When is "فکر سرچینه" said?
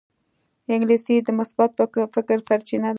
2.15-2.87